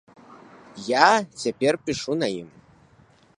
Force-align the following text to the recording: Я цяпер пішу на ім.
Я 1.01 1.07
цяпер 1.43 1.73
пішу 1.91 2.11
на 2.23 2.27
ім. 2.41 2.49